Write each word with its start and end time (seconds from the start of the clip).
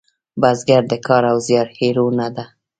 بزګر 0.41 0.83
د 0.91 0.93
کار 1.07 1.23
او 1.31 1.37
زیار 1.47 1.67
هیرو 1.77 2.07
نه 2.19 2.27
دی 2.35 2.45